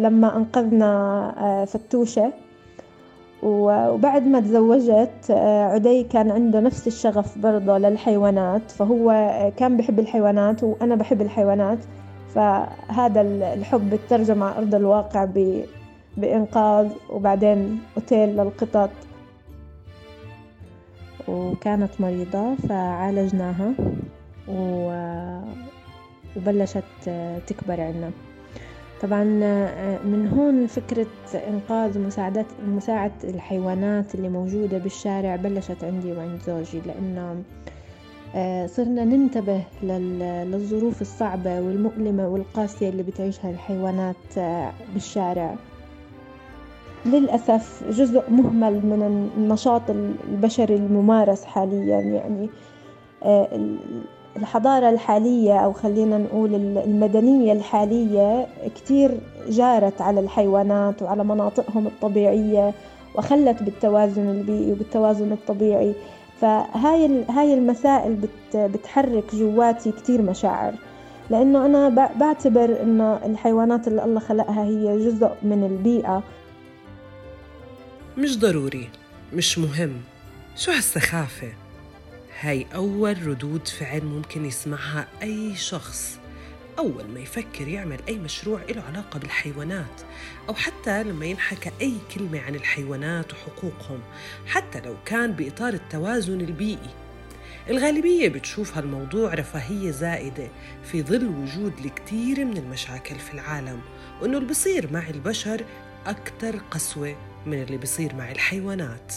لما 0.00 0.36
أنقذنا 0.36 1.64
فتوشة. 1.68 2.32
وبعد 3.42 4.26
ما 4.26 4.40
تزوجت 4.40 5.30
عدي 5.72 6.04
كان 6.04 6.30
عنده 6.30 6.60
نفس 6.60 6.86
الشغف 6.86 7.38
برضه 7.38 7.78
للحيوانات 7.78 8.70
فهو 8.70 9.12
كان 9.56 9.76
بحب 9.76 9.98
الحيوانات 9.98 10.64
وأنا 10.64 10.94
بحب 10.94 11.20
الحيوانات. 11.22 11.78
فهذا 12.34 13.20
الحب 13.54 13.98
ترجم 14.08 14.42
على 14.42 14.58
أرض 14.58 14.74
الواقع 14.74 15.28
بإنقاذ 16.16 16.88
وبعدين 17.10 17.80
أوتيل 17.96 18.28
للقطط. 18.36 18.90
وكانت 21.28 22.00
مريضة 22.00 22.54
فعالجناها 22.54 23.72
وبلشت 26.36 26.84
تكبر 27.46 27.80
عنا. 27.80 28.10
طبعا 29.04 29.24
من 30.04 30.28
هون 30.36 30.66
فكرة 30.66 31.06
إنقاذ 31.48 31.98
ومساعدة 31.98 32.46
مساعدة 32.66 33.14
الحيوانات 33.24 34.14
اللي 34.14 34.28
موجودة 34.28 34.78
بالشارع 34.78 35.36
بلشت 35.36 35.84
عندي 35.84 36.12
وعند 36.12 36.40
زوجي 36.46 36.80
لأنه 36.80 37.42
صرنا 38.66 39.04
ننتبه 39.04 39.62
للظروف 39.82 41.00
الصعبة 41.00 41.60
والمؤلمة 41.60 42.28
والقاسية 42.28 42.88
اللي 42.88 43.02
بتعيشها 43.02 43.50
الحيوانات 43.50 44.16
بالشارع. 44.94 45.54
للأسف 47.06 47.84
جزء 47.90 48.30
مهمل 48.30 48.72
من 48.72 49.30
النشاط 49.36 49.82
البشري 49.90 50.74
الممارس 50.74 51.44
حاليا 51.44 52.00
يعني 52.00 52.48
آه، 53.22 53.58
الحضارة 54.36 54.90
الحالية 54.90 55.58
أو 55.58 55.72
خلينا 55.72 56.18
نقول 56.18 56.54
المدنية 56.54 57.52
الحالية 57.52 58.46
كتير 58.76 59.18
جارت 59.48 60.00
على 60.00 60.20
الحيوانات 60.20 61.02
وعلى 61.02 61.24
مناطقهم 61.24 61.86
الطبيعية 61.86 62.74
وخلت 63.14 63.62
بالتوازن 63.62 64.28
البيئي 64.30 64.72
وبالتوازن 64.72 65.32
الطبيعي. 65.32 65.94
فهاي 66.40 67.24
هاي 67.28 67.54
المسائل 67.54 68.18
بتحرك 68.54 69.34
جواتي 69.34 69.92
كتير 69.92 70.22
مشاعر 70.22 70.74
لأنه 71.30 71.66
أنا 71.66 71.88
بعتبر 72.20 72.82
إنه 72.82 73.16
الحيوانات 73.26 73.88
اللي 73.88 74.04
الله 74.04 74.20
خلقها 74.20 74.64
هي 74.64 75.06
جزء 75.06 75.30
من 75.42 75.64
البيئة. 75.64 76.22
مش 78.18 78.38
ضروري 78.38 78.88
مش 79.32 79.58
مهم. 79.58 79.92
شو 80.56 80.70
هالسخافة؟ 80.70 81.48
هاي 82.40 82.66
أول 82.74 83.26
ردود 83.26 83.68
فعل 83.68 84.04
ممكن 84.04 84.44
يسمعها 84.44 85.08
أي 85.22 85.56
شخص. 85.56 86.18
أول 86.78 87.08
ما 87.08 87.20
يفكر 87.20 87.68
يعمل 87.68 87.98
أي 88.08 88.18
مشروع 88.18 88.60
له 88.68 88.82
علاقة 88.82 89.18
بالحيوانات 89.18 90.00
أو 90.48 90.54
حتى 90.54 91.02
لما 91.02 91.26
ينحكى 91.26 91.70
أي 91.80 91.94
كلمة 92.14 92.40
عن 92.40 92.54
الحيوانات 92.54 93.32
وحقوقهم 93.32 94.00
حتى 94.46 94.80
لو 94.80 94.96
كان 95.04 95.32
بإطار 95.32 95.72
التوازن 95.74 96.40
البيئي. 96.40 96.90
الغالبية 97.70 98.28
بتشوف 98.28 98.76
هالموضوع 98.76 99.34
رفاهية 99.34 99.90
زائدة 99.90 100.48
في 100.84 101.02
ظل 101.02 101.26
وجود 101.26 101.72
الكثير 101.84 102.44
من 102.44 102.56
المشاكل 102.56 103.18
في 103.18 103.34
العالم 103.34 103.80
وإنه 104.22 104.38
اللي 104.38 104.48
بصير 104.48 104.92
مع 104.92 105.08
البشر 105.08 105.64
أكثر 106.06 106.56
قسوة 106.70 107.16
من 107.46 107.62
اللي 107.62 107.76
بيصير 107.76 108.14
مع 108.14 108.30
الحيوانات. 108.30 109.14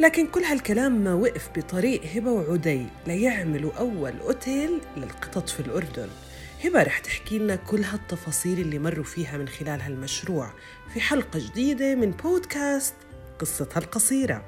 لكن 0.00 0.26
كل 0.26 0.40
هالكلام 0.40 0.92
ما 1.04 1.14
وقف 1.14 1.50
بطريق 1.56 2.02
هبة 2.16 2.30
وعدي 2.30 2.86
ليعملوا 3.06 3.72
أول 3.72 4.12
أوتيل 4.20 4.80
للقطط 4.96 5.48
في 5.48 5.60
الأردن. 5.60 6.08
هبة 6.64 6.82
رح 6.82 6.98
تحكي 6.98 7.38
لنا 7.38 7.56
كل 7.56 7.84
هالتفاصيل 7.84 8.60
اللي 8.60 8.78
مروا 8.78 9.04
فيها 9.04 9.38
من 9.38 9.48
خلال 9.48 9.80
هالمشروع 9.82 10.52
في 10.94 11.00
حلقة 11.00 11.38
جديدة 11.38 11.94
من 11.94 12.10
بودكاست 12.10 12.94
قصتها 13.38 13.78
القصيرة. 13.78 14.44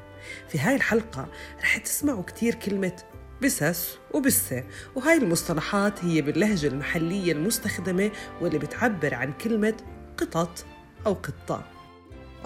في 0.49 0.59
هاي 0.59 0.75
الحلقة 0.77 1.29
رح 1.61 1.77
تسمعوا 1.77 2.23
كتير 2.23 2.55
كلمة 2.55 2.97
بسس 3.43 3.99
وبسة 4.15 4.65
وهاي 4.95 5.17
المصطلحات 5.17 6.05
هي 6.05 6.23
باللهجة 6.23 6.67
المحلية 6.67 7.33
المستخدمة 7.33 8.11
واللي 8.41 8.59
بتعبر 8.59 9.15
عن 9.15 9.33
كلمة 9.33 9.75
قطط 10.17 10.65
أو 11.07 11.13
قطة. 11.13 11.82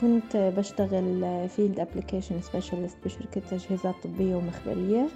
كنت 0.00 0.36
بشتغل 0.36 1.48
field 1.48 1.80
application 1.80 2.40
specialist 2.40 2.96
بشركة 3.04 3.40
تجهيزات 3.50 3.94
طبية 4.04 4.36
ومخبرية. 4.36 5.08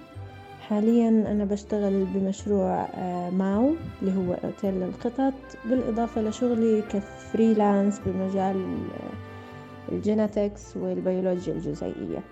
حاليا 0.61 1.09
أنا 1.09 1.45
بشتغل 1.45 2.05
بمشروع 2.05 2.87
آه، 2.95 3.29
ماو 3.29 3.73
اللي 4.01 4.17
هو 4.17 4.33
أوتيل 4.33 4.73
للقطط 4.73 5.33
بالإضافة 5.65 6.21
لشغلي 6.21 6.81
ك 6.81 6.93
freelance 6.93 8.01
بمجال 8.05 8.55
آه، 8.65 9.91
ال 9.91 10.01
genetics 10.01 10.77
والبيولوجيا 10.77 11.53
الجزيئية. 11.53 12.23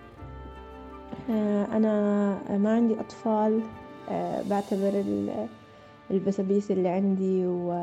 آه، 1.29 1.66
أنا 1.66 2.57
ما 2.57 2.75
عندي 2.75 2.99
أطفال 2.99 3.61
بعتبر 4.49 5.03
البسابيس 6.11 6.71
اللي 6.71 6.89
عندي 6.89 7.45
و 7.47 7.73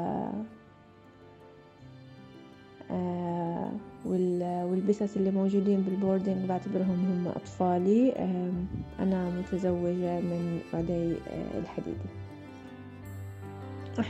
والبسس 4.06 5.16
اللي 5.16 5.30
موجودين 5.30 5.80
بال 5.82 5.96
boarding 5.96 6.48
بعتبرهم 6.48 7.24
هم 7.26 7.28
أطفالي. 7.28 8.12
أنا 9.00 9.30
متزوجة 9.30 10.20
من 10.20 10.60
عدي 10.74 11.12
آه، 11.12 11.58
الحديدي 11.58 12.08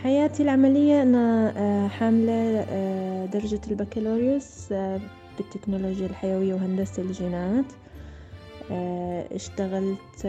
حياتي 0.03 0.43
العملية 0.43 1.03
أنا 1.03 1.53
آه، 1.57 1.89
حاملة 1.89 2.65
درجة 3.33 3.61
البكالوريوس 3.71 4.73
بالتكنولوجيا 5.39 6.07
الحيوية 6.07 6.55
وهندسة 6.55 7.03
الجينات. 7.03 7.65
اشتغلت 9.33 10.27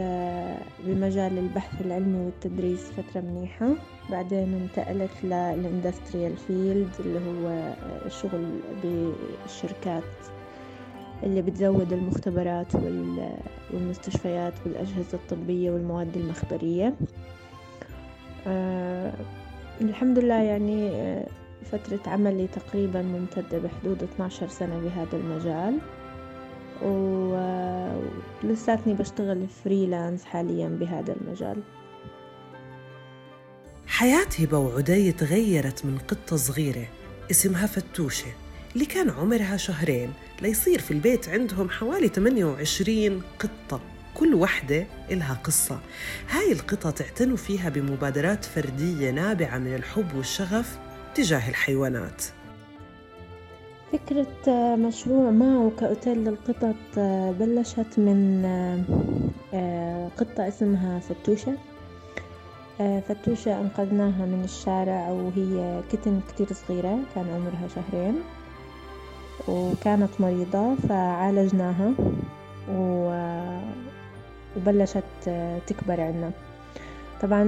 بمجال 0.85 1.37
البحث 1.37 1.81
العلمي 1.81 2.25
والتدريس 2.25 2.91
فترة 2.91 3.21
منيحة. 3.21 3.69
بعدين 4.11 4.53
انتقلت 4.53 5.11
للإندستريال 5.23 6.37
فيلد 6.37 6.89
اللي 6.99 7.19
هو 7.19 7.73
الشغل 8.05 8.59
بالشركات 8.83 10.03
اللي 11.23 11.41
بتزود 11.41 11.93
المختبرات 11.93 12.75
والمستشفيات 13.73 14.53
والأجهزة 14.65 15.13
الطبية 15.13 15.71
والمواد 15.71 16.17
المخبرية. 16.17 16.93
أه 18.47 19.13
الحمد 19.81 20.19
لله 20.19 20.41
يعني 20.41 20.89
آه، 20.89 21.27
فترة 21.71 21.99
عملي 22.07 22.47
تقريبا 22.47 23.01
ممتدة 23.01 23.59
بحدود 23.59 24.03
12 24.03 24.47
سنة 24.47 24.79
بهذا 24.79 25.17
المجال. 25.17 25.79
ولساتني 28.43 28.93
بشتغل 28.93 29.47
فريلانس 29.47 30.25
حاليا 30.25 30.67
بهذا 30.69 31.15
المجال. 31.21 31.57
حياة 33.97 34.27
هبة 34.39 34.57
وعدي 34.57 35.11
تغيرت 35.11 35.85
من 35.85 35.97
قطة 35.97 36.35
صغيرة 36.35 36.87
اسمها 37.31 37.67
فتوشة 37.67 38.31
اللي 38.73 38.85
كان 38.85 39.09
عمرها 39.09 39.57
شهرين 39.57 40.13
ليصير 40.41 40.79
في 40.79 40.91
البيت 40.91 41.29
عندهم 41.29 41.69
حوالي 41.69 42.07
28 42.07 43.21
قطة 43.39 43.81
كل 44.15 44.33
وحدة 44.33 44.87
إلها 45.11 45.33
قصة. 45.33 45.79
هاي 46.29 46.51
القطط 46.51 47.01
اعتنوا 47.01 47.37
فيها 47.37 47.69
بمبادرات 47.69 48.45
فردية 48.45 49.11
نابعة 49.11 49.57
من 49.57 49.75
الحب 49.75 50.15
والشغف 50.15 50.77
تجاه 51.15 51.49
الحيوانات. 51.49 52.23
فكرة 53.93 54.75
مشروع 54.75 55.31
ماو 55.31 55.71
كأوتيل 55.79 56.17
للقطط 56.17 56.99
بلشت 57.39 57.99
من 57.99 58.45
آه، 59.53 60.09
قطة 60.17 60.47
اسمها 60.47 60.99
فتوشة. 60.99 61.51
آه، 61.51 61.76
فتوشة 62.77 63.61
أنقذناها 63.61 64.25
من 64.25 64.41
الشارع 64.43 65.09
وهي 65.09 65.81
كتن 65.91 66.19
كتير 66.29 66.47
صغيرة 66.53 66.99
كان 67.15 67.25
عمرها 67.29 67.67
شهرين 67.75 68.15
وكانت 69.47 70.09
مريضة 70.19 70.75
فعالجناها 70.75 71.91
وبلشت 74.55 75.03
تكبر 75.67 76.01
عنا. 76.01 76.31
طبعا 77.21 77.43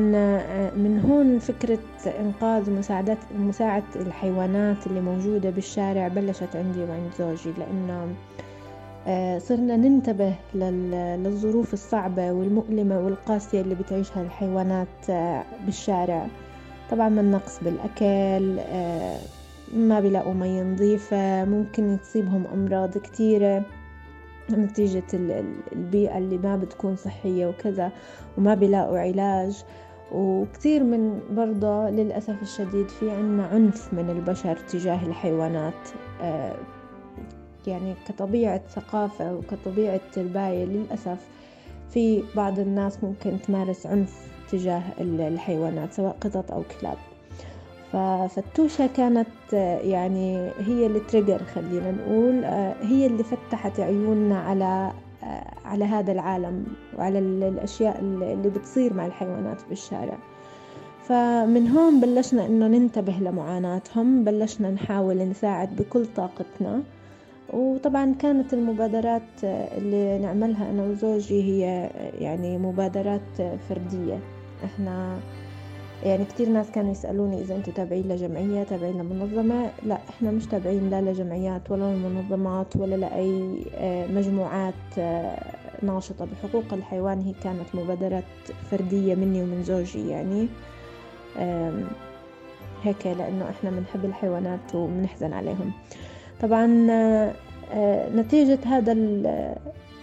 من 0.76 1.02
هون 1.10 1.40
فكرة 1.40 1.80
إنقاذ 2.20 2.70
ومساعدة 2.70 3.18
مساعدة 3.40 3.86
الحيوانات 3.96 4.88
اللي 4.88 5.02
موجودة 5.02 5.50
بالشارع 5.50 6.08
بلشت 6.08 6.56
عندي 6.56 6.84
وعند 6.84 7.12
زوجي 7.20 7.52
لأنه 7.58 7.94
آه، 7.94 8.08
صرنا 9.38 9.76
ننتبه 9.78 10.34
للظروف 10.54 11.74
الصعبة 11.74 12.32
والمؤلمة 12.32 13.00
والقاسية 13.00 13.62
اللي 13.62 13.76
بتعيشها 13.76 14.22
الحيوانات 14.22 15.10
آه، 15.10 15.44
بالشارع. 15.66 16.28
طبعا 16.92 17.10
من 17.10 17.32
نقص 17.32 17.64
بالأكل 17.64 18.60
آه، 18.60 19.18
ما 19.74 20.00
بيلاقوا 20.00 20.34
مي 20.34 20.62
نظيفة 20.62 21.46
ممكن 21.46 21.98
تصيبهم 22.04 22.44
أمراض 22.54 22.98
كتيرة 22.98 23.66
نتيجة 24.52 25.04
البيئة 25.72 26.18
اللي 26.18 26.38
ما 26.38 26.56
بتكون 26.58 26.96
صحية 26.96 27.46
وكذا 27.48 27.92
وما 28.38 28.54
بيلاقوا 28.56 29.00
علاج. 29.00 29.64
وكثير 30.12 30.84
من 30.84 31.20
برضه 31.32 31.90
للأسف 31.90 32.42
الشديد 32.42 32.90
في 32.90 33.12
عنا 33.12 33.46
عنف 33.46 33.94
من 33.94 34.10
البشر 34.10 34.58
تجاه 34.70 35.06
الحيوانات 35.08 35.74
آه، 36.22 36.56
يعني 37.68 37.96
كطبيعة 38.08 38.62
ثقافة 38.76 39.34
وكطبيعة 39.34 40.02
ترباية 40.14 40.66
للأسف 40.66 41.18
في 41.94 42.24
بعض 42.36 42.60
الناس 42.60 43.04
ممكن 43.04 43.42
تمارس 43.48 43.86
عنف 43.86 44.28
تجاه 44.52 44.82
الحيوانات 45.00 45.94
سواء 45.94 46.16
قطط 46.22 46.52
أو 46.52 46.64
كلاب. 46.82 46.98
ففتوشة 47.92 48.88
كانت 48.88 49.54
يعني 49.84 50.52
هي 50.60 50.86
اللي 50.86 51.00
تريجر 51.00 51.44
خلينا 51.44 51.92
نقول 51.92 52.46
هي 52.90 53.06
اللي 53.06 53.24
فتحت 53.24 53.80
عيوننا 53.80 54.40
على 54.40 54.92
على 55.66 55.86
هذا 55.86 56.12
العالم 56.12 56.66
وعلى 56.98 57.20
الأشياء 57.20 58.00
اللي 58.00 58.50
بتصير 58.50 58.94
مع 58.94 59.06
الحيوانات 59.06 59.62
بالشارع. 59.70 60.18
فمن 61.04 61.68
هون 61.68 62.00
بلشنا 62.02 62.46
إنه 62.46 62.68
ننتبه 62.68 63.14
لمعاناتهم 63.14 64.24
بلشنا 64.24 64.72
نحاول 64.72 65.18
نساعد 65.18 65.76
بكل 65.76 66.06
طاقتنا. 66.06 66.84
وطبعا 67.54 68.16
كانت 68.20 68.54
المبادرات 68.54 69.44
اللي 69.44 70.20
نعملها 70.20 70.70
أنا 70.70 70.84
وزوجي 70.84 71.44
هي 71.44 71.90
يعني 72.20 72.58
مبادرات 72.58 73.42
فردية. 73.70 74.20
إحنا 74.66 75.18
يعني 76.04 76.26
كتير 76.26 76.50
ناس 76.50 76.72
كانوا 76.72 76.92
يسألوني 76.92 77.42
إذا 77.42 77.56
أنتوا 77.56 77.74
تابعين 77.74 78.08
لجمعية 78.08 78.64
تابعين 78.64 79.02
لمنظمة؟ 79.02 79.70
لا 79.84 80.00
إحنا 80.10 80.32
مش 80.32 80.46
تابعين 80.46 80.90
لا 80.90 81.02
لجمعيات 81.02 81.72
ولا 81.72 81.94
لمنظمات 81.96 82.76
ولا 82.76 82.96
لأي 82.96 83.60
آه، 83.76 84.08
مجموعات 84.08 84.74
آه، 84.98 85.40
ناشطة. 85.82 86.26
بحقوق 86.26 86.74
الحيوان 86.74 87.22
هي 87.22 87.34
كانت 87.44 87.76
مبادرات 87.76 88.24
فردية 88.72 89.16
مني 89.16 89.44
ومن 89.44 89.64
زوجي 89.64 90.10
يعني. 90.10 90.48
هيك 92.84 93.08
لأنه 93.08 93.50
إحنا 93.50 93.70
بنحب 93.70 94.06
الحيوانات 94.06 94.76
وبنحزن 94.76 95.34
عليهم. 95.34 95.72
طبعا 96.42 96.88
آه، 97.74 98.10
نتيجة 98.16 98.60
هذا 98.66 98.92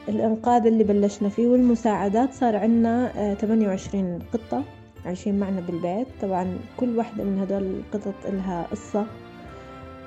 الإنقاذ 0.08 0.66
اللي 0.66 0.84
بلشنا 0.84 1.28
فيه 1.28 1.46
والمساعدات 1.46 2.32
صار 2.32 2.56
عنا 2.56 3.34
28 3.34 4.18
قطة 4.32 4.62
عايشين 5.06 5.38
معنا 5.40 5.60
بالبيت. 5.60 6.06
طبعا 6.22 6.58
كل 6.76 6.98
واحدة 6.98 7.24
من 7.24 7.40
هدول 7.40 7.62
القطط 7.62 8.14
إلها 8.28 8.66
قصة. 8.70 9.06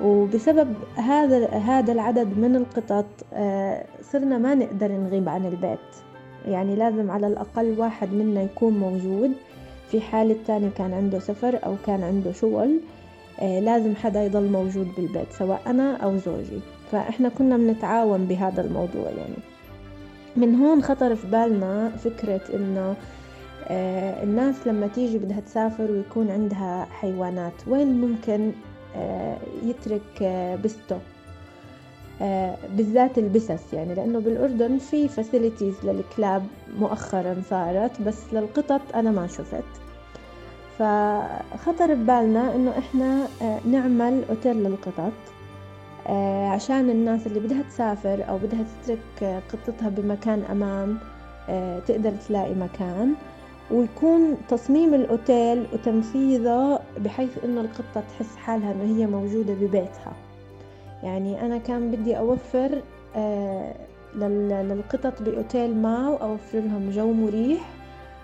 وبسبب 0.01 0.73
هذا 0.95 1.47
هذا 1.47 1.91
العدد 1.91 2.37
من 2.37 2.55
القطط 2.55 3.05
آه، 3.33 3.85
صرنا 4.01 4.37
ما 4.37 4.55
نقدر 4.55 4.91
نغيب 4.91 5.29
عن 5.29 5.45
البيت. 5.45 5.79
يعني 6.47 6.75
لازم 6.75 7.11
على 7.11 7.27
الأقل 7.27 7.79
واحد 7.79 8.13
منا 8.13 8.41
يكون 8.41 8.79
موجود. 8.79 9.31
في 9.91 10.01
حال 10.01 10.31
الثاني 10.31 10.69
كان 10.69 10.93
عنده 10.93 11.19
سفر 11.19 11.59
أو 11.65 11.75
كان 11.85 12.03
عنده 12.03 12.31
شغل. 12.31 12.69
آه، 12.69 12.79
لازم 13.41 13.95
حدا 13.95 14.23
يضل 14.23 14.51
موجود 14.51 14.87
بالبيت 14.97 15.31
سواء 15.31 15.61
أنا 15.67 15.95
أو 15.97 16.17
زوجي. 16.17 16.59
فإحنا 16.91 17.29
كنا 17.29 17.57
بنتعاون 17.57 18.25
بهذا 18.25 18.61
الموضوع 18.61 19.09
يعني. 19.17 19.35
من 20.35 20.55
هون 20.55 20.83
خطر 20.83 21.15
في 21.15 21.27
بالنا 21.27 21.89
فكرة 21.89 22.41
إنه 22.53 22.95
آه، 23.67 24.23
الناس 24.23 24.67
لما 24.67 24.87
تيجي 24.87 25.17
بدها 25.17 25.39
تسافر 25.39 25.91
ويكون 25.91 26.31
عندها 26.31 26.85
حيوانات 26.85 27.53
وين 27.67 28.01
ممكن 28.01 28.51
آه، 28.95 29.37
يترك 29.63 30.21
آه، 30.21 30.55
بسته 30.55 30.99
بالذات 32.77 33.17
البسس 33.17 33.73
يعني. 33.73 33.95
لأنه 33.95 34.19
بالأردن 34.19 34.77
في 34.77 35.07
فاسيليتيز 35.07 35.73
للكلاب 35.83 36.45
مؤخرا 36.79 37.41
صارت 37.49 38.01
بس 38.01 38.33
للقطط 38.33 38.81
أنا 38.95 39.11
ما 39.11 39.27
شفت. 39.27 39.88
فخطر 40.79 41.93
ببالنا 41.93 42.55
إنه 42.55 42.73
إحنا 42.77 43.27
نعمل 43.65 44.23
أوتيل 44.29 44.63
للقطط 44.63 45.11
عشان 46.53 46.89
الناس 46.89 47.27
اللي 47.27 47.39
بدها 47.39 47.61
تسافر 47.61 48.29
أو 48.29 48.37
بدها 48.37 48.65
تترك 48.83 49.41
قطتها 49.53 49.89
بمكان 49.89 50.43
أمان 50.51 50.97
تقدر 51.87 52.11
تلاقي 52.27 52.53
مكان 52.55 53.13
ويكون 53.71 54.37
تصميم 54.49 54.93
الأوتيل 54.93 55.65
وتنفيذه 55.73 56.79
بحيث 56.97 57.29
إنه 57.43 57.61
القطة 57.61 58.03
تحس 58.09 58.35
حالها 58.35 58.71
إنه 58.71 58.97
هي 58.97 59.07
موجودة 59.07 59.53
ببيتها. 59.53 60.13
يعني 61.03 61.45
أنا 61.45 61.57
كان 61.57 61.91
بدي 61.91 62.17
أوفر 62.17 62.81
آه 63.15 63.75
للقطط 64.15 65.21
بأوتيل 65.21 65.75
ماو 65.75 66.15
أوفر 66.15 66.59
لهم 66.59 66.89
جو 66.89 67.13
مريح 67.13 67.69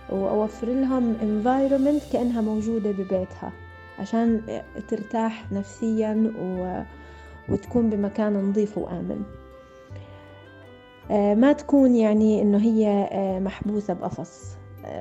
وأوفر 0.10 0.68
لهم 0.68 1.14
environment 1.14 2.14
كأنها 2.14 2.42
موجودة 2.42 2.92
ببيتها 2.92 3.52
عشان 4.00 4.42
ترتاح 4.88 5.52
نفسيا 5.52 6.34
و... 6.40 6.82
وتكون 7.50 7.90
بمكان 7.90 8.34
نظيف 8.50 8.78
وآمن. 8.78 9.22
آه 11.12 11.34
ما 11.36 11.52
تكون 11.54 11.96
يعني 11.96 12.42
إنه 12.42 12.58
هي 12.58 13.10
آه 13.12 13.40
محبوسة 13.40 13.94
بقفص. 13.94 14.56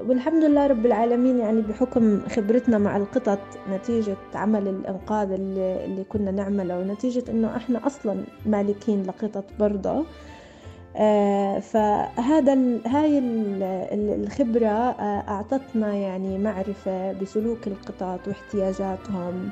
والحمد 0.09 0.45
لله 0.45 0.67
رب 0.67 0.87
العالمين 0.87 1.39
يعني 1.39 1.61
بحكم 1.61 2.21
خبرتنا 2.29 2.79
مع 2.79 2.97
القطط 2.97 3.39
نتيجة 3.71 4.17
عمل 4.35 4.69
الإنقاذ 4.69 5.31
اللي, 5.33 6.05
كنا 6.09 6.31
نعمله 6.31 6.79
ونتيجة 6.79 7.25
إنه 7.31 7.57
إحنا 7.57 7.87
أصلا 7.87 8.25
مالكين 8.47 9.03
لقطط 9.03 9.45
برضه 9.61 9.91
آه 9.91 10.05
فهذا 11.61 12.55
هاي 12.87 13.19
الخبرة 13.93 14.67
آه 14.69 15.25
أعطتنا 15.29 15.94
يعني 15.94 16.38
معرفة 16.38 17.12
بسلوك 17.12 17.67
القطط 17.67 18.29
واحتياجاتهم 18.29 19.50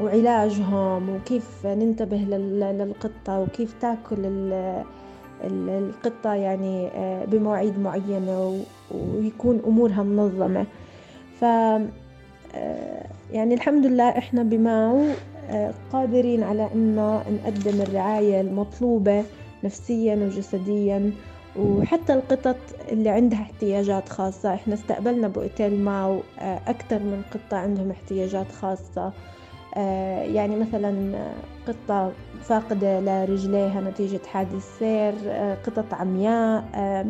وعلاجهم 0.00 1.08
وكيف 1.10 1.66
ننتبه 1.66 2.16
للقطة 2.16 3.40
وكيف 3.40 3.74
تاكل 3.80 4.16
القطة 5.44 6.34
يعني 6.34 6.88
آه، 6.88 7.24
بمواعيد 7.24 7.78
معينة 7.78 8.64
ويكون 8.90 9.62
أمورها 9.66 10.02
منظمة. 10.02 10.66
ف 11.40 11.44
آه، 12.54 13.06
يعني 13.32 13.54
الحمد 13.54 13.86
لله 13.86 14.08
إحنا 14.08 14.42
بماو 14.42 15.02
آه، 15.50 15.74
قادرين 15.92 16.42
على 16.42 16.68
إنه 16.74 17.22
نقدم 17.30 17.80
الرعاية 17.80 18.40
المطلوبة 18.40 19.24
نفسيا 19.64 20.14
وجسديا 20.14 21.12
وحتى 21.56 22.14
القطط 22.14 22.56
اللي 22.92 23.08
عندها 23.08 23.42
احتياجات 23.42 24.08
خاصة. 24.08 24.54
إحنا 24.54 24.74
استقبلنا 24.74 25.28
بأوتيل 25.28 25.80
ماو 25.80 26.20
أكثر 26.66 26.98
من 26.98 27.22
قطة 27.34 27.56
عندهم 27.56 27.90
احتياجات 27.90 28.52
خاصة. 28.52 29.12
آه، 29.76 30.22
يعني 30.22 30.56
مثلا 30.56 31.14
قطة 31.68 32.12
فاقدة 32.42 33.00
لرجليها 33.00 33.80
نتيجة 33.80 34.20
حادث 34.26 34.78
سير 34.78 35.14
آه، 35.26 35.54
قطط 35.54 35.94
عمياء 35.94 36.64
آه، 36.74 37.06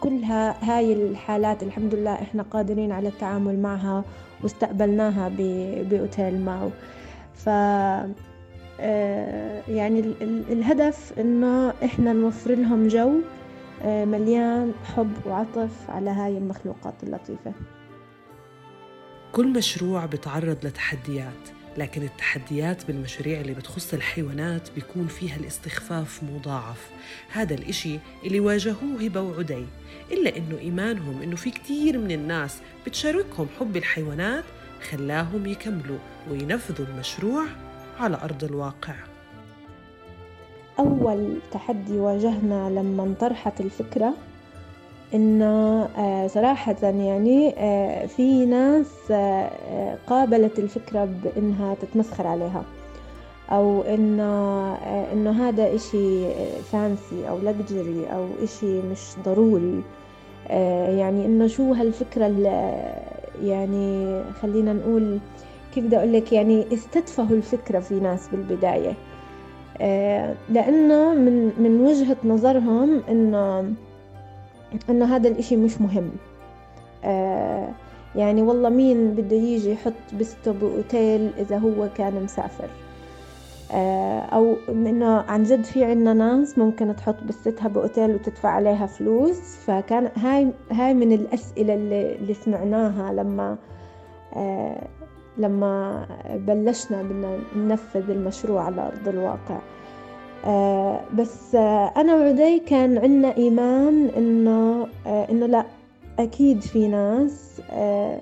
كلها 0.00 0.56
هاي 0.62 0.92
الحالات 0.92 1.62
الحمد 1.62 1.94
لله 1.94 2.14
إحنا 2.14 2.42
قادرين 2.42 2.92
على 2.92 3.08
التعامل 3.08 3.58
معها 3.58 4.04
واستقبلناها 4.42 5.28
بأوتيل 5.90 6.40
ماو 6.40 6.70
ف 7.34 7.48
يعني 9.68 10.00
الهدف 10.50 11.12
إنه 11.18 11.72
إحنا 11.84 12.12
نوفر 12.12 12.54
لهم 12.54 12.88
جو 12.88 13.12
مليان 13.84 14.72
حب 14.96 15.12
وعطف 15.26 15.70
على 15.90 16.10
هاي 16.10 16.38
المخلوقات 16.38 16.94
اللطيفة. 17.02 17.52
كل 19.32 19.48
مشروع 19.48 20.06
بتعرض 20.06 20.56
لتحديات 20.66 21.48
لكن 21.78 22.02
التحديات 22.02 22.86
بالمشاريع 22.86 23.40
اللي 23.40 23.54
بتخص 23.54 23.94
الحيوانات 23.94 24.68
بيكون 24.74 25.06
فيها 25.06 25.36
الاستخفاف 25.36 26.22
مضاعف. 26.22 26.90
هذا 27.32 27.54
الإشي 27.54 27.98
اللي 28.24 28.40
واجهوه 28.40 29.02
هبة 29.02 29.20
وعدي 29.20 29.66
إلا 30.12 30.36
إنه 30.36 30.58
إيمانهم 30.58 31.22
إنه 31.22 31.36
في 31.36 31.50
كتير 31.50 31.98
من 31.98 32.10
الناس 32.10 32.58
بتشاركهم 32.86 33.46
حب 33.60 33.76
الحيوانات 33.76 34.44
خلاهم 34.90 35.46
يكملوا 35.46 35.98
وينفذوا 36.30 36.86
المشروع 36.86 37.44
على 38.00 38.18
أرض 38.24 38.44
الواقع. 38.44 38.94
أول 40.78 41.36
تحدي 41.52 41.98
واجهنا 41.98 42.70
لما 42.70 43.02
انطرحت 43.02 43.60
الفكرة 43.60 44.14
انه 45.14 45.88
آه، 45.98 46.26
صراحة 46.26 46.76
يعني 46.82 47.54
آه، 47.58 48.06
في 48.06 48.46
ناس 48.46 49.10
آه، 49.10 49.98
قابلت 50.06 50.58
الفكرة 50.58 51.04
بإنها 51.24 51.74
تتمسخر 51.74 52.26
عليها 52.26 52.64
أو 53.50 53.82
انه 53.82 54.74
إنه 55.12 55.48
هذا 55.48 55.74
إشي 55.74 56.24
فانسي 56.62 57.28
أو 57.28 57.38
لكجري 57.38 58.06
أو 58.06 58.28
إشي 58.42 58.82
مش 58.82 59.00
ضروري. 59.24 59.82
يعني 60.98 61.26
إنه 61.26 61.46
شو 61.46 61.72
هالفكرة 61.72 62.26
يعني 63.42 64.22
خلينا 64.42 64.72
نقول 64.72 65.18
كيف 65.78 65.86
بدي 65.86 65.96
أقول 65.96 66.12
لك؟ 66.12 66.32
يعني 66.32 66.74
استدفهوا 66.74 67.36
الفكرة 67.36 67.80
في 67.80 68.00
ناس 68.00 68.28
بالبداية. 68.28 68.94
لأنه 70.48 71.14
من 71.14 71.52
من 71.58 71.80
وجهة 71.80 72.16
نظرهم 72.24 73.02
انه 73.08 73.72
انه 74.90 75.16
هذا 75.16 75.28
الإشي 75.28 75.56
مش 75.56 75.80
مهم. 75.80 76.10
آه 77.04 77.68
يعني 78.16 78.42
والله 78.42 78.68
مين 78.68 79.10
بده 79.14 79.36
يجي 79.36 79.72
يحط 79.72 79.92
بسته 80.20 80.52
بأوتيل 80.52 81.30
إذا 81.38 81.58
هو 81.58 81.88
كان 81.96 82.22
مسافر؟ 82.22 82.68
آه 83.72 84.20
أو 84.20 84.56
إنه 84.68 85.20
عن 85.20 85.42
جد 85.42 85.64
في 85.64 85.84
عنا 85.84 86.12
ناس 86.12 86.58
ممكن 86.58 86.96
تحط 86.96 87.16
بستها 87.28 87.68
بأوتيل 87.68 88.14
وتدفع 88.14 88.48
عليها 88.48 88.86
فلوس. 88.86 89.56
فكان 89.66 90.10
هاي 90.16 90.48
هاي 90.72 90.94
من 90.94 91.12
الأسئلة 91.12 91.74
اللي, 91.74 92.16
اللي 92.16 92.34
سمعناها 92.34 93.12
لما 93.12 93.56
آه 94.36 94.88
لما 95.38 96.06
بلشنا 96.46 97.02
بدنا 97.02 97.38
ننفذ 97.56 98.10
المشروع 98.10 98.62
على 98.62 98.86
أرض 98.86 99.08
الواقع. 99.08 99.58
آه 100.44 101.00
بس 101.18 101.54
آه 101.54 101.92
أنا 101.96 102.14
وعدي 102.16 102.58
كان 102.58 102.98
عنا 102.98 103.36
إيمان 103.36 104.10
إنه 104.16 104.86
آه 105.06 105.30
إنه 105.30 105.46
لا 105.46 105.64
أكيد 106.18 106.60
في 106.60 106.88
ناس 106.88 107.60
آه 107.70 108.20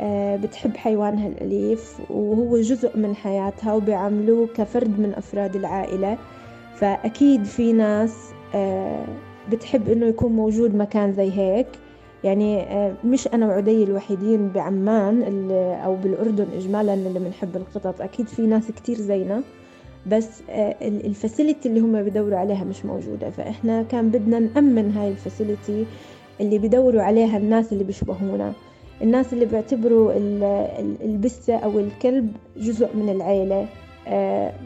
آه 0.00 0.36
بتحب 0.36 0.76
حيوانها 0.76 1.28
الأليف 1.28 1.96
وهو 2.10 2.56
جزء 2.60 2.98
من 2.98 3.14
حياتها 3.16 3.74
وبيعاملوه 3.74 4.46
كفرد 4.46 5.00
من 5.00 5.12
أفراد 5.16 5.56
العائلة. 5.56 6.18
فأكيد 6.74 7.44
في 7.44 7.72
ناس 7.72 8.30
آه 8.54 9.04
بتحب 9.52 9.88
إنه 9.88 10.06
يكون 10.06 10.32
موجود 10.32 10.74
مكان 10.74 11.12
زي 11.12 11.32
هيك. 11.32 11.66
يعني 12.24 12.64
مش 13.04 13.28
أنا 13.28 13.46
وعدي 13.46 13.84
الوحيدين 13.84 14.48
بعمان 14.48 15.50
أو 15.84 15.96
بالأردن 15.96 16.46
إجمالا 16.56 16.94
اللي 16.94 17.18
بنحب 17.18 17.56
القطط 17.56 18.00
أكيد 18.00 18.26
في 18.26 18.42
ناس 18.42 18.70
كتير 18.70 18.96
زينا 18.96 19.42
بس 20.06 20.42
ال 20.82 20.92
facility 20.92 21.68
اللي 21.68 21.80
هم 21.80 22.02
بدوروا 22.02 22.38
عليها 22.38 22.64
مش 22.64 22.84
موجودة. 22.84 23.30
فإحنا 23.30 23.82
كان 23.82 24.08
بدنا 24.08 24.38
نأمن 24.38 24.90
هاي 24.90 25.08
ال 25.08 25.17
facility 25.17 25.86
اللي 26.40 26.58
بدوروا 26.58 27.02
عليها 27.02 27.36
الناس 27.36 27.72
اللي 27.72 27.84
بيشبهونا. 27.84 28.52
الناس 29.02 29.32
اللي 29.32 29.44
بيعتبروا 29.44 30.12
البسة 31.04 31.56
أو 31.56 31.78
الكلب 31.78 32.32
جزء 32.56 32.96
من 32.96 33.08
العيلة. 33.08 33.66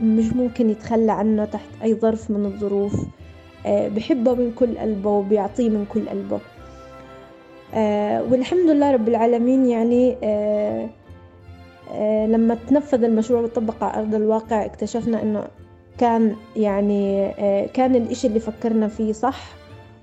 مش 0.03 0.33
ممكن 0.33 0.71
يتخلى 0.71 1.13
عنه 1.13 1.45
تحت 1.45 1.69
أي 1.83 1.95
ظرف 1.95 2.31
من 2.31 2.47
الظروف. 2.47 3.07
بحبه 3.67 4.35
من 4.35 4.53
كل 4.57 4.79
قلبه 4.79 5.11
وبيعطيه 5.11 5.69
من 5.71 5.87
كل 5.93 6.09
قلبه. 6.09 6.37
آه 6.37 6.56
والحمد 8.31 8.71
لله 8.71 8.93
رب 8.93 9.09
العالمين 9.09 9.67
يعني 9.67 10.17
آه 10.23 10.89
آه 11.93 12.27
لما 12.27 12.57
تنفذ 12.69 13.05
المشروع 13.05 13.41
وطبق 13.41 13.85
على 13.85 13.99
أرض 14.03 14.15
الواقع 14.15 14.65
اكتشفنا 14.65 15.23
إنه 15.23 15.45
كان 15.99 16.37
يعني 16.57 17.27
آه 17.27 17.67
كان 17.67 17.95
الإشي 17.95 18.27
اللي 18.27 18.41
فكرنا 18.41 18.89
فيه 18.89 19.13
صح 19.13 19.45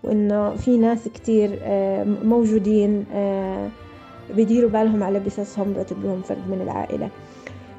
وإنه 0.03 0.55
في 0.55 0.77
ناس 0.77 1.07
كتير 1.07 1.59
آه 1.63 2.03
موجودين 2.03 3.05
آه 3.13 3.69
بيديروا 4.35 4.69
بالهم 4.69 5.03
على 5.03 5.19
بسسهم 5.19 5.73
بيعتبروهم 5.73 6.21
فرد 6.21 6.49
من 6.49 6.61
العائلة. 6.61 7.09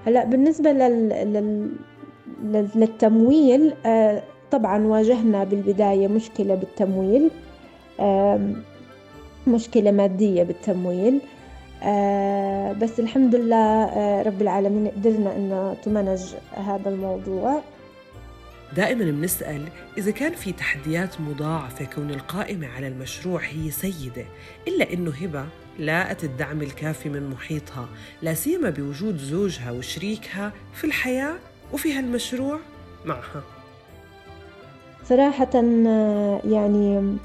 هلأ 0.07 0.25
بالنسبة 0.25 0.73
لل, 0.73 1.09
لل... 1.09 1.71
للتمويل 2.75 3.75
آه 3.87 4.23
طبعا 4.51 4.87
واجهنا 4.87 5.45
بالبداية 5.45 6.09
مشكلة 6.09 6.55
بالتمويل 6.55 7.31
آه 8.01 8.41
مشكلة 9.47 9.91
مادية 9.91 10.43
بالتمويل. 10.43 11.21
آه 11.83 12.73
بس 12.73 13.01
الحمد 13.01 13.35
لله 13.35 13.85
آه 13.85 14.23
رب 14.23 14.43
العالمين 14.43 14.89
قدرنا 14.89 15.37
إنه 15.37 15.75
تمنج 15.85 16.21
هذا 16.53 16.89
الموضوع. 16.89 17.61
دائما 18.77 19.05
بنسأل 19.05 19.69
إذا 19.99 20.11
كان 20.11 20.33
في 20.33 20.53
تحديات 20.53 21.21
مضاعفة 21.21 21.85
كون 21.85 22.11
القائمة 22.11 22.67
على 22.67 22.89
المشروع 22.89 23.41
هي 23.41 23.71
سيدة 23.71 24.25
إلا 24.69 24.93
إنه 24.93 25.11
هبة 25.11 25.45
لاقت 25.79 26.25
الدعم 26.25 26.63
الكافي 26.63 27.09
من 27.09 27.31
محيطها 27.31 27.89
لا 28.23 28.35
سيما 28.35 28.71
بوجود 28.71 29.17
زوجها 29.17 29.71
وشريكها 29.73 30.53
في 30.75 30.85
الحياة 30.85 31.35
وفي 31.73 31.93
هالمشروع 31.93 32.59
معها. 33.05 33.43
صراحة 35.09 35.55
يعني 36.45 37.17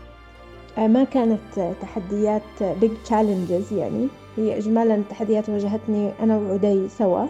ما 0.88 1.03
كانت 1.03 1.75
تحديات 1.81 2.41
big 2.81 3.09
challenges 3.09 3.74
يعني 3.74 4.07
هي 4.38 4.57
إجمالا 4.57 5.01
تحديات 5.09 5.50
واجهتني 5.50 6.12
أنا 6.19 6.38
وعدي 6.38 6.89
سوا. 6.89 7.25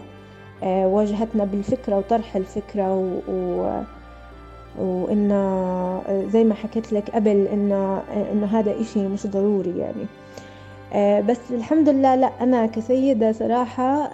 واجهتنا 0.62 1.44
بالفكرة 1.44 1.98
وطرح 1.98 2.36
الفكرة 2.36 2.94
و, 2.94 3.18
و... 3.28 3.80
وإنه 4.78 6.02
زي 6.32 6.44
ما 6.44 6.54
حكيت 6.54 6.92
لك 6.92 7.10
قبل 7.10 7.46
إنه 7.52 8.02
إنه 8.32 8.46
هذا 8.46 8.80
إشي 8.80 9.08
مش 9.08 9.26
ضروري 9.26 9.74
يعني. 9.78 10.06
بس 11.22 11.38
الحمد 11.50 11.88
لله 11.88 12.14
لا 12.14 12.30
أنا 12.40 12.66
كسيدة 12.66 13.32
صراحة 13.32 14.10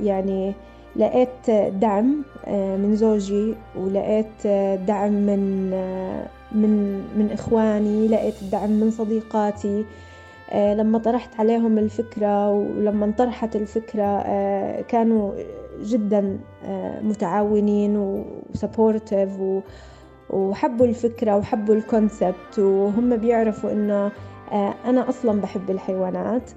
يعني 0.00 0.52
لقيت 0.96 1.50
دعم 1.70 2.22
من 2.48 2.96
زوجي 2.96 3.54
ولقيت 3.76 4.46
دعم 4.86 5.12
من 5.12 5.70
من 6.52 6.91
من 7.16 7.30
إخواني 7.32 8.08
لقيت 8.08 8.42
الدعم 8.42 8.70
من 8.70 8.90
صديقاتي. 8.90 9.84
لما 10.54 10.98
طرحت 10.98 11.40
عليهم 11.40 11.78
الفكرة 11.78 12.50
ولما 12.50 13.04
انطرحت 13.04 13.56
الفكرة 13.56 14.22
كانوا 14.82 15.32
جدا 15.82 16.38
متعاونين 17.02 18.22
و 18.54 18.61
supportive 18.61 19.30
وحبوا 20.30 20.86
الفكرة 20.86 21.36
وحبوا 21.36 21.74
ال 21.74 21.84
concept 21.84 22.58
وهم 22.58 23.16
بيعرفوا 23.16 23.72
إنه 23.72 24.10
أنا 24.86 25.08
أصلا 25.08 25.40
بحب 25.40 25.70
الحيوانات. 25.70 26.50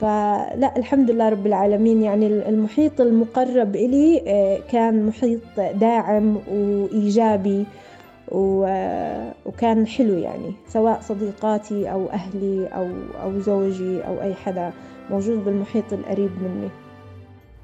فلا 0.00 0.76
الحمد 0.76 1.10
لله 1.10 1.28
رب 1.28 1.46
العالمين. 1.46 2.02
يعني 2.02 2.26
المحيط 2.26 3.00
المقرب 3.00 3.76
إلي 3.76 4.22
كان 4.70 5.06
محيط 5.06 5.40
داعم 5.74 6.36
وإيجابي. 6.52 7.66
وكان 8.34 9.86
حلو 9.86 10.14
يعني 10.14 10.52
سواء 10.68 11.00
صديقاتي 11.00 11.92
أو 11.92 12.10
أهلي 12.10 12.66
أو 12.66 12.90
أو 13.22 13.40
زوجي 13.40 14.00
أو 14.06 14.22
أي 14.22 14.34
حدا 14.34 14.72
موجود 15.10 15.44
بالمحيط 15.44 15.92
القريب 15.92 16.30
مني. 16.42 16.70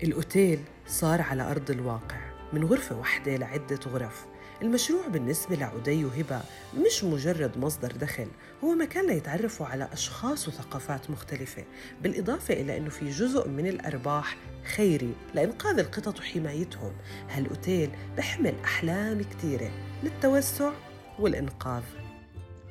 الأوتيل 0.03 0.59
صار 0.87 1.23
على 1.23 1.51
أرض 1.51 1.71
الواقع 1.71 2.17
من 2.53 2.65
غرفة 2.65 2.99
واحدة 2.99 3.37
لعدة 3.37 3.79
غرف. 3.93 4.27
المشروع 4.63 5.09
بالنسبة 5.09 5.57
لعدي 5.57 6.05
وهبة 6.05 6.41
مش 6.87 7.05
مجرد 7.05 7.59
مصدر 7.59 7.93
دخل 7.93 8.27
هو 8.65 8.75
مكان 8.75 9.07
ليتعرفوا 9.07 9.67
على 9.67 9.89
أشخاص 9.93 10.49
وثقافات 10.49 11.11
مختلفة 11.11 11.65
بالإضافة 12.03 12.55
إلى 12.55 12.77
أنه 12.77 12.89
في 12.91 13.09
جزء 13.11 13.49
من 13.49 13.67
الأرباح 13.67 14.37
خيري 14.77 15.13
لإنقاذ 15.35 15.79
القطط 15.79 16.19
وحمايتهم. 16.19 16.93
هالأوتيل 17.31 17.91
بحمل 18.17 18.55
أحلام 18.65 19.23
كتيرة 19.23 19.71
للتوسع 20.03 20.71
والإنقاذ. 21.19 21.83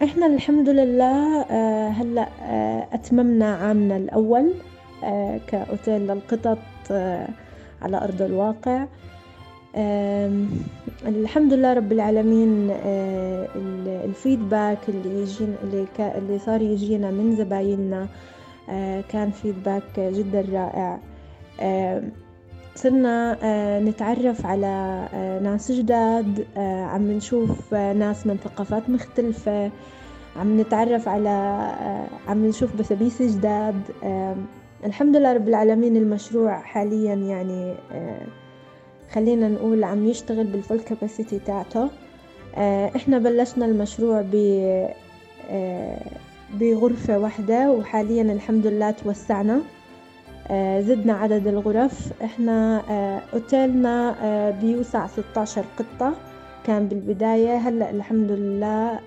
إحنا 0.03 0.25
الحمد 0.25 0.69
لله 0.69 1.41
هلأ 1.89 2.27
أتممنا 2.93 3.55
عامنا 3.55 3.97
الأول 3.97 4.53
كأوتيل 5.47 6.01
للقطط 6.07 6.91
على 7.81 7.97
أرض 7.97 8.21
الواقع. 8.21 8.85
الحمد 11.07 11.53
لله 11.53 11.73
رب 11.73 11.91
العالمين 11.91 12.69
الفيدباك 14.05 14.77
اللي 14.89 15.21
يجينا 15.21 15.55
اللي, 16.17 16.39
صار 16.39 16.61
يجينا 16.61 17.11
من 17.11 17.35
زبايننا 17.35 18.07
كان 19.09 19.31
فيدباك 19.31 19.99
جدا 19.99 20.45
رائع. 20.53 20.99
صرنا 22.75 23.37
نتعرف 23.79 24.45
على 24.45 25.07
ناس 25.43 25.71
جداد 25.71 26.45
عم 26.57 27.11
نشوف 27.11 27.73
ناس 27.73 28.27
من 28.27 28.37
ثقافات 28.37 28.89
مختلفة 28.89 29.71
عم 30.35 30.59
نتعرف 30.59 31.07
على 31.07 31.61
عم 32.27 32.45
نشوف 32.45 32.75
بسابيس 32.75 33.21
جداد. 33.21 33.81
الحمد 34.85 35.15
لله 35.15 35.33
رب 35.33 35.47
العالمين 35.47 35.97
المشروع 35.97 36.59
حاليا 36.59 37.13
يعني 37.13 37.73
خلينا 39.13 39.47
نقول 39.47 39.83
عم 39.83 40.05
يشتغل 40.05 40.47
بالفول 40.47 40.79
كاباسيتي 40.79 41.39
تاعته. 41.39 41.89
إحنا 42.95 43.17
بلشنا 43.17 43.65
المشروع 43.65 44.21
ب 44.21 44.35
بغرفة 46.53 47.19
واحدة 47.19 47.71
وحاليا 47.71 48.21
الحمد 48.21 48.67
لله 48.67 48.91
توسعنا. 48.91 49.61
زدنا 50.79 51.13
عدد 51.13 51.47
الغرف. 51.47 52.13
إحنا 52.23 52.81
أوتيلنا 53.33 54.15
بيوسع 54.61 55.07
16 55.07 55.65
قطة. 55.79 56.13
كان 56.65 56.87
بالبداية 56.87 57.57
هلأ 57.57 57.89
الحمد 57.89 58.31
لله 58.31 58.99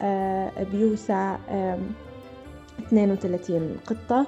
بيوسع 0.72 1.36
32 2.86 3.76
قطة. 3.86 4.26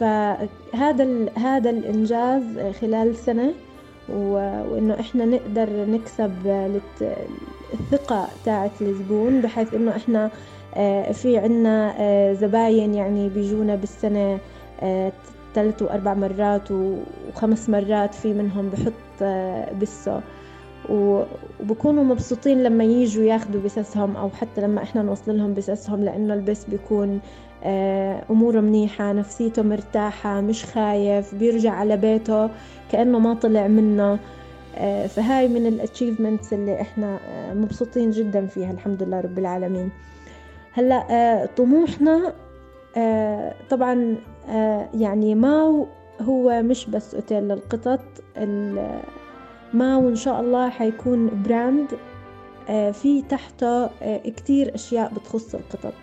فهذا 0.00 1.26
هذا 1.36 1.70
الإنجاز 1.70 2.42
خلال 2.80 3.16
سنة 3.16 3.52
وإنه 4.08 5.00
إحنا 5.00 5.24
نقدر 5.24 5.68
نكسب 5.70 6.32
الثقة 7.72 8.28
تاعت 8.44 8.82
الزبون 8.82 9.40
بحيث 9.40 9.74
إنه 9.74 9.96
إحنا 9.96 10.30
في 11.12 11.38
عنا 11.38 11.94
زباين 12.34 12.94
يعني 12.94 13.28
بيجونا 13.28 13.74
بالسنة 13.74 14.38
ثلاث 15.54 15.82
وأربع 15.82 16.14
مرات 16.14 16.68
وخمس 16.70 17.68
مرات 17.70 18.14
في 18.14 18.32
منهم 18.32 18.68
بحط 18.68 19.22
بسه. 19.82 20.20
وبكونوا 20.90 22.04
مبسوطين 22.04 22.62
لما 22.62 22.84
يجوا 22.84 23.24
ياخدوا 23.24 23.60
بسسهم 23.60 24.16
أو 24.16 24.30
حتى 24.30 24.60
لما 24.60 24.82
إحنا 24.82 25.02
نوصل 25.02 25.38
لهم 25.38 25.54
بسسهم 25.54 26.04
لأنه 26.04 26.34
البس 26.34 26.64
بيكون 26.64 27.20
آه، 27.64 28.22
أموره 28.30 28.60
منيحة 28.60 29.12
نفسيته 29.12 29.62
مرتاحة 29.62 30.40
مش 30.40 30.64
خايف 30.64 31.34
بيرجع 31.34 31.70
على 31.72 31.96
بيته 31.96 32.50
كأنه 32.92 33.18
ما 33.18 33.34
طلع 33.34 33.66
منه. 33.66 34.18
آه، 34.76 35.06
فهاي 35.06 35.48
من 35.48 35.66
الاتشيفمنتس 35.66 36.52
اللي 36.52 36.80
إحنا 36.80 37.18
آه، 37.28 37.54
مبسوطين 37.54 38.10
جدا 38.10 38.46
فيها 38.46 38.70
الحمد 38.70 39.02
لله 39.02 39.20
رب 39.20 39.38
العالمين. 39.38 39.90
هلأ 40.72 41.48
طموحنا 41.56 42.32
طبعا 43.70 44.16
يعني 44.94 45.34
ما 45.34 45.86
هو 46.20 46.62
مش 46.62 46.86
بس 46.90 47.14
أوتيل 47.14 47.42
للقطط 47.48 48.00
ما 49.74 49.96
وإن 49.96 50.16
شاء 50.16 50.40
الله 50.40 50.68
حيكون 50.68 51.42
براند 51.42 51.86
في 52.92 53.22
تحته 53.28 53.86
كتير 54.24 54.74
أشياء 54.74 55.12
بتخص 55.14 55.54
القطط. 55.54 55.94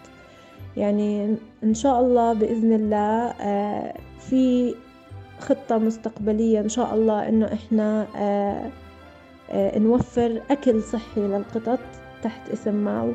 يعني 0.77 1.35
إن 1.63 1.73
شاء 1.73 2.01
الله 2.01 2.33
بإذن 2.33 2.73
الله 2.73 3.33
آه، 3.41 3.93
في 4.19 4.75
خطة 5.39 5.77
مستقبلية 5.77 6.59
إن 6.59 6.69
شاء 6.69 6.95
الله 6.95 7.29
إنه 7.29 7.53
إحنا 7.53 8.07
نوفر 9.77 10.41
أكل 10.51 10.81
صحي 10.81 11.21
للقطط 11.21 11.79
تحت 12.23 12.49
اسم 12.49 12.75
ماو 12.75 13.11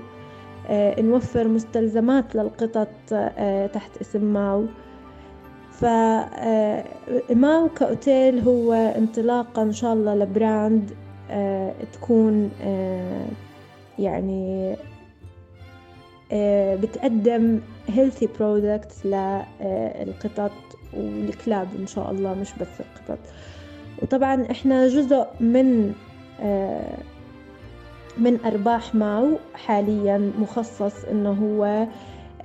نوفر 0.98 1.48
مستلزمات 1.48 2.34
للقطط 2.34 2.88
تحت 3.72 3.96
اسم 4.00 4.24
ماو. 4.24 4.66
فماو 5.82 7.68
كأوتيل 7.68 8.38
هو 8.38 8.72
انطلاقة 8.72 9.62
إن 9.62 9.72
شاء 9.72 9.92
الله 9.92 10.14
لبراند 10.14 10.90
آه، 11.30 11.74
تكون 11.92 12.50
آه، 12.62 13.26
يعني 13.98 14.72
آه، 14.72 14.76
بتقدم 16.76 17.60
healthy 17.88 18.26
products 18.38 19.06
للقطط 19.06 20.52
والكلاب 20.94 21.68
إن 21.78 21.86
شاء 21.86 22.10
الله 22.10 22.34
مش 22.34 22.48
بس 22.60 22.68
القطط 22.80 23.18
وطبعا 24.02 24.46
إحنا 24.50 24.88
جزء 24.88 25.26
من 25.40 25.92
من 28.18 28.38
أرباح 28.44 28.94
ماو 28.94 29.28
حاليا 29.54 30.32
مخصص 30.38 31.04
إنه 31.04 31.30
هو 31.32 31.86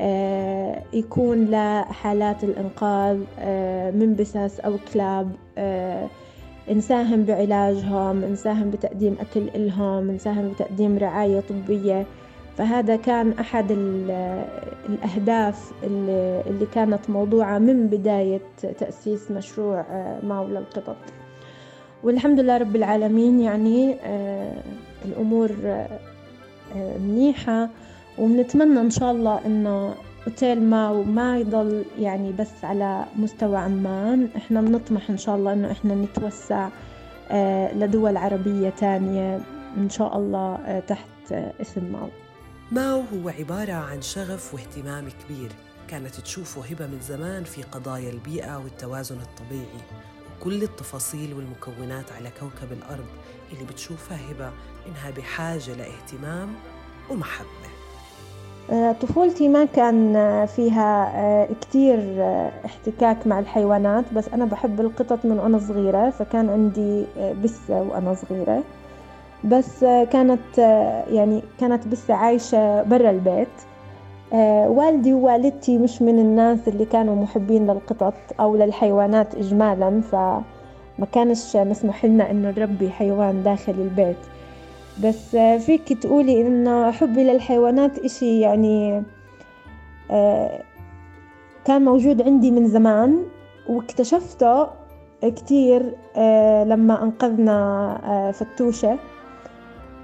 آه، 0.01 0.83
يكون 0.93 1.45
لحالات 1.45 2.43
الإنقاذ 2.43 3.19
آه، 3.39 3.91
من 3.91 4.15
بساس 4.15 4.59
أو 4.59 4.77
كلاب 4.93 5.31
آه، 5.57 6.07
نساهم 6.71 7.23
بعلاجهم 7.23 8.25
نساهم 8.25 8.71
بتقديم 8.71 9.17
أكل 9.19 9.49
إلهم 9.55 10.11
نساهم 10.11 10.51
بتقديم 10.51 10.97
رعاية 10.97 11.39
طبية. 11.49 12.05
فهذا 12.57 12.95
كان 12.95 13.31
أحد 13.31 13.71
الأهداف 14.89 15.71
اللي 15.83 16.67
كانت 16.73 17.09
موضوعة 17.09 17.57
من 17.57 17.87
بداية 17.87 18.41
تأسيس 18.79 19.31
مشروع 19.31 19.85
ماو 20.23 20.47
للقطط 20.47 20.97
والحمد 22.03 22.39
لله 22.39 22.57
رب 22.57 22.75
العالمين 22.75 23.39
يعني 23.39 23.95
الأمور 25.05 25.51
منيحة 26.75 27.69
وبنتمنى 28.19 28.79
إن 28.79 28.89
شاء 28.89 29.11
الله 29.11 29.45
إنه 29.45 29.93
أوتيل 30.27 30.63
ماو 30.63 31.03
ما 31.03 31.37
يضل 31.37 31.85
يعني 31.99 32.31
بس 32.31 32.63
على 32.65 33.05
مستوى 33.15 33.57
عمان. 33.57 34.29
إحنا 34.37 34.61
بنطمح 34.61 35.09
إن 35.09 35.17
شاء 35.17 35.35
الله 35.35 35.53
إنه 35.53 35.71
إحنا 35.71 35.95
نتوسع 35.95 36.69
آه، 37.31 37.73
لدول 37.73 38.17
عربية 38.17 38.69
تانية 38.69 39.39
إن 39.77 39.89
شاء 39.89 40.17
الله 40.17 40.55
آه، 40.65 40.79
تحت 40.79 41.31
آه، 41.31 41.53
اسم 41.61 41.83
ماو. 41.91 42.07
ماو 42.71 43.01
هو 43.13 43.29
عبارة 43.29 43.73
عن 43.73 44.01
شغف 44.01 44.53
واهتمام 44.53 45.07
كبير. 45.09 45.51
كانت 45.87 46.15
تشوفه 46.15 46.61
هبة 46.61 46.87
من 46.87 46.99
زمان 47.01 47.43
في 47.43 47.63
قضايا 47.63 48.09
البيئة 48.09 48.57
والتوازن 48.57 49.15
الطبيعي 49.15 49.81
وكل 50.39 50.63
التفاصيل 50.63 51.33
والمكونات 51.33 52.11
على 52.11 52.29
كوكب 52.39 52.71
الأرض 52.71 53.05
اللي 53.53 53.65
بتشوفها 53.65 54.17
هبة 54.31 54.51
إنها 54.87 55.11
بحاجة 55.17 55.73
لاهتمام 55.73 56.49
ومحبة. 57.09 57.47
آه، 58.71 58.91
طفولتي 58.91 59.47
ما 59.47 59.65
كان 59.65 60.13
فيها 60.45 61.11
آه، 61.15 61.47
كتير 61.61 61.99
آه، 61.99 62.51
احتكاك 62.65 63.27
مع 63.27 63.39
الحيوانات 63.39 64.05
بس 64.13 64.27
أنا 64.27 64.45
بحب 64.45 64.81
القطط 64.81 65.25
من 65.25 65.39
وأنا 65.39 65.59
صغيرة 65.59 66.09
فكان 66.09 66.49
عندي 66.49 67.05
بسة 67.43 67.81
وأنا 67.81 68.13
صغيرة. 68.13 68.63
بس 69.47 69.79
كانت 69.83 70.57
يعني 71.11 71.41
كانت 71.59 71.87
بسة 71.87 72.13
عايشة 72.13 72.83
برا 72.83 73.09
البيت. 73.09 73.47
والدي 74.67 75.13
ووالدتي 75.13 75.77
مش 75.77 76.01
من 76.01 76.19
الناس 76.19 76.67
اللي 76.67 76.85
كانوا 76.85 77.15
محبين 77.15 77.71
للقطط 77.71 78.13
أو 78.39 78.55
للحيوانات 78.55 79.35
إجمالا 79.35 80.01
فما 80.01 81.07
كانش 81.11 81.55
مسموح 81.55 82.05
لنا 82.05 82.31
إنه 82.31 82.53
نربي 82.57 82.89
حيوان 82.89 83.43
داخل 83.43 83.73
البيت. 83.73 84.17
بس 85.03 85.35
فيك 85.35 85.93
تقولي 85.93 86.41
إنه 86.41 86.91
حبي 86.91 87.23
للحيوانات 87.23 87.99
إشي 87.99 88.39
يعني 88.39 89.03
كان 91.65 91.85
موجود 91.85 92.21
عندي 92.21 92.51
من 92.51 92.67
زمان 92.67 93.23
واكتشفته 93.69 94.67
كتير 95.21 95.81
لما 96.65 97.03
أنقذنا 97.03 98.31
فتوشة. 98.33 98.97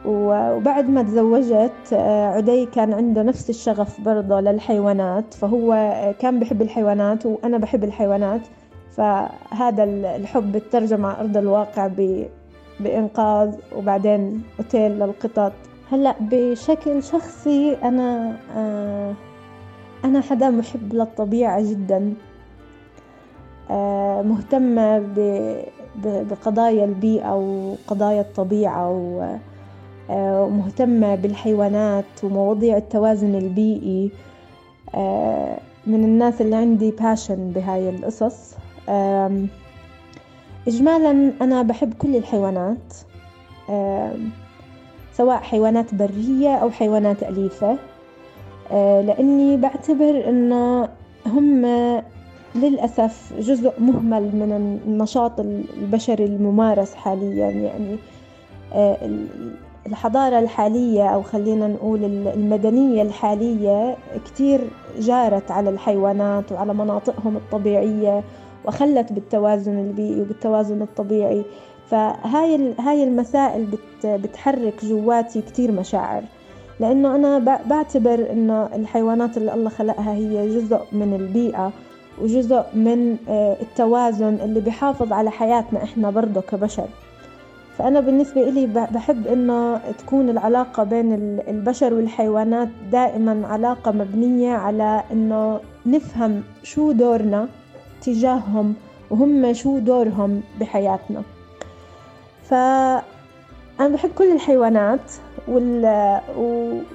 وبعد 0.05 0.89
ما 0.89 1.03
تزوجت 1.03 1.93
عدي 2.33 2.65
كان 2.65 2.93
عنده 2.93 3.23
نفس 3.23 3.49
الشغف 3.49 4.01
برضه 4.01 4.39
للحيوانات 4.39 5.33
فهو 5.33 5.93
كان 6.19 6.39
بحب 6.39 6.61
الحيوانات 6.61 7.25
وأنا 7.25 7.57
بحب 7.57 7.83
الحيوانات 7.83 8.41
فهذا 8.91 9.83
الحب 10.15 10.61
ترجم 10.71 11.05
على 11.05 11.19
أرض 11.19 11.37
الواقع 11.37 11.89
بإنقاذ 12.79 13.55
وبعدين 13.77 14.43
أوتيل 14.59 14.91
للقطط. 14.91 15.51
هلأ 15.91 16.15
بشكل 16.19 17.03
شخصي 17.03 17.77
أنا 17.83 18.37
آه 18.57 19.13
أنا 20.05 20.21
حدا 20.21 20.49
محب 20.49 20.93
للطبيعة 20.93 21.61
جدا 21.71 22.13
آه 23.71 24.21
مهتمة 24.21 25.03
بقضايا 25.95 26.85
البيئة 26.85 27.35
وقضايا 27.35 28.21
الطبيعة 28.21 28.87
آه، 29.21 29.39
ومهتمة 30.09 31.15
بالحيوانات 31.15 32.05
ومواضيع 32.23 32.77
التوازن 32.77 33.35
البيئي. 33.35 34.11
آه، 34.95 35.57
من 35.87 36.03
الناس 36.03 36.41
اللي 36.41 36.55
عندي 36.55 36.91
باشن 36.91 37.51
بهاي 37.51 37.89
القصص. 37.89 38.55
إجمالا 40.67 41.31
أنا 41.41 41.61
بحب 41.61 41.93
كل 41.93 42.15
الحيوانات 42.15 42.93
سواء 45.13 45.37
حيوانات 45.37 45.95
برية 45.95 46.55
أو 46.55 46.69
حيوانات 46.69 47.23
أليفة. 47.23 47.77
آه، 48.71 49.01
لأني 49.01 49.57
بعتبر 49.57 50.29
أنه 50.29 50.89
هم 51.25 51.65
للأسف 52.55 53.33
جزء 53.39 53.71
مهمل 53.79 54.23
من 54.23 54.79
النشاط 54.87 55.39
البشري 55.39 56.25
الممارس 56.25 56.95
حاليا 56.95 57.49
يعني 57.49 57.97
آه، 58.73 59.09
الحضارة 59.87 60.39
الحالية 60.39 61.07
أو 61.09 61.21
خلينا 61.21 61.67
نقول 61.67 62.03
المدنية 62.27 63.01
الحالية 63.01 63.97
كتير 64.25 64.69
جارت 64.99 65.51
على 65.51 65.69
الحيوانات 65.69 66.51
وعلى 66.51 66.73
مناطقهم 66.73 67.37
الطبيعية 67.37 68.23
وخلت 68.65 69.13
بالتوازن 69.13 69.79
البيئي 69.79 70.21
وبالتوازن 70.21 70.81
الطبيعي. 70.81 71.43
فهاي 71.89 72.73
هاي 72.79 73.03
المسائل 73.03 73.65
بت 73.65 74.05
بتحرك 74.05 74.85
جواتي 74.85 75.41
كتير 75.41 75.71
مشاعر 75.71 76.23
لأنه 76.79 77.15
أنا 77.15 77.39
بعتبر 77.69 78.31
إنه 78.31 78.65
الحيوانات 78.75 79.37
اللي 79.37 79.53
الله 79.53 79.69
خلقها 79.69 80.13
هي 80.13 80.49
جزء 80.59 80.79
من 80.91 81.13
البيئة 81.13 81.71
وجزء 82.21 82.63
من 82.73 83.17
آه، 83.29 83.57
التوازن 83.61 84.33
اللي 84.43 84.59
بحافظ 84.59 85.13
على 85.13 85.31
حياتنا 85.31 85.83
إحنا 85.83 86.09
برضه 86.09 86.41
كبشر. 86.41 86.87
فأنا 87.77 87.99
بالنسبة 87.99 88.41
إلي 88.49 88.67
بحب 88.67 89.27
إنه 89.27 89.77
تكون 89.77 90.29
العلاقة 90.29 90.83
بين 90.83 91.13
البشر 91.47 91.93
والحيوانات 91.93 92.69
دائما 92.91 93.47
علاقة 93.47 93.91
مبنية 93.91 94.53
على 94.53 95.03
إنه 95.11 95.59
نفهم 95.85 96.43
شو 96.63 96.91
دورنا 96.91 97.47
تجاههم 98.01 98.73
وهم 99.09 99.53
شو 99.53 99.79
دورهم 99.79 100.41
بحياتنا. 100.59 101.21
فأنا 102.43 103.03
بحب 103.93 104.09
كل 104.17 104.31
الحيوانات 104.31 105.11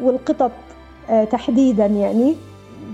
والقطط 0.03 0.53
تحديدا 1.31 1.87
يعني. 1.87 2.35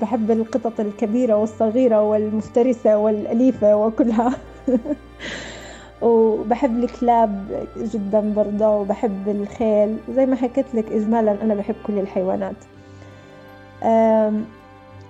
بحب 0.00 0.30
القطط 0.30 0.80
الكبيرة 0.80 1.34
والصغيرة 1.36 2.02
والمفترسة 2.02 2.98
والأليفة 2.98 3.76
وكلها. 3.76 4.32
وبحب 6.02 6.84
الكلاب 6.84 7.66
جدا 7.76 8.20
برضه 8.36 8.68
وبحب 8.76 9.28
الخيل. 9.28 9.96
زي 10.16 10.26
ما 10.26 10.36
حكيت 10.36 10.66
لك 10.74 10.92
إجمالا 10.92 11.42
أنا 11.42 11.54
بحب 11.54 11.74
كل 11.86 11.98
الحيوانات. 11.98 12.56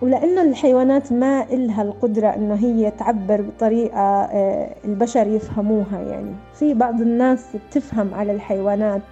ولأنه 0.03 0.43
الحيوانات 0.43 1.13
ما 1.13 1.43
إلها 1.51 1.83
القدرة 1.83 2.29
إنه 2.29 2.55
هي 2.55 2.91
تعبر 2.91 3.41
بطريقة 3.41 4.01
آه، 4.25 4.75
البشر 4.85 5.27
يفهموها 5.27 6.01
يعني. 6.01 6.33
في 6.55 6.75
بعض 6.75 7.01
الناس 7.01 7.47
بتفهم 7.69 8.15
على 8.15 8.33
الحيوانات 8.33 9.03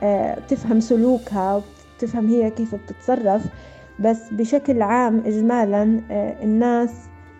آه، 0.00 0.38
بتفهم 0.40 0.80
سلوكها 0.80 1.62
بتفهم 1.98 2.28
هي 2.28 2.50
كيف 2.50 2.74
بتتصرف. 2.74 3.42
بس 4.00 4.32
بشكل 4.32 4.82
عام 4.82 5.22
إجمالا 5.26 6.00
آه، 6.10 6.34
الناس 6.42 6.90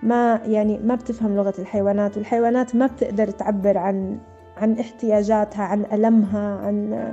ما 0.02 0.40
يعني 0.46 0.78
ما 0.84 0.94
بتفهم 0.94 1.36
لغة 1.36 1.54
الحيوانات 1.58 2.16
والحيوانات 2.16 2.76
ما 2.76 2.86
بتقدر 2.86 3.30
تعبر 3.30 3.78
عن 3.78 4.18
عن 4.56 4.78
احتياجاتها 4.78 5.62
عن 5.62 5.84
ألمها 5.92 6.58
عن 6.58 7.08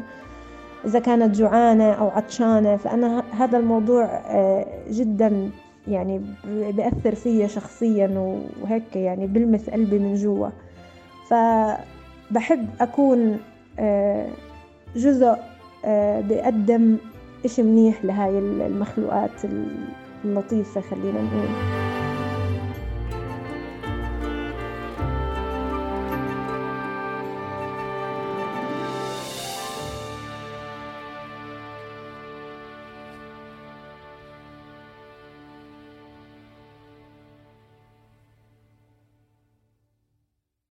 إذا 0.85 0.99
كانت 0.99 1.35
جوعانة 1.35 1.91
أو 1.91 2.09
عطشانة. 2.09 2.77
فأنا 2.77 3.23
هذا 3.31 3.57
الموضوع 3.57 4.03
آه، 4.05 4.65
جدا 4.89 5.49
يعني 5.87 6.21
بيأثر 6.47 7.15
فيا 7.15 7.47
شخصيا 7.47 8.07
وهيك 8.61 8.95
يعني 8.95 9.27
بلمس 9.27 9.69
قلبي 9.69 9.99
من 9.99 10.15
جوا. 10.15 10.49
فبحب 11.29 12.67
أكون 12.81 13.39
آه، 13.79 14.27
جزء 14.95 15.35
آه، 15.85 16.21
بقدم 16.21 16.97
إشي 17.45 17.63
منيح 17.63 18.05
لهاي 18.05 18.39
المخلوقات 18.39 19.45
اللطيفة 20.25 20.81
خلينا 20.81 21.21
نقول. 21.21 21.84